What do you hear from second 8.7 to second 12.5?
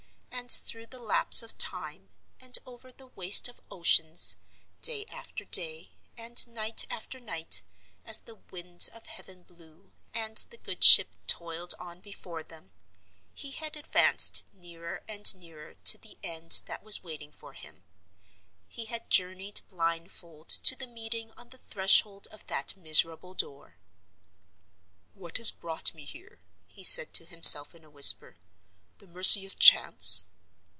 of heaven blew, and the good ship toiled on before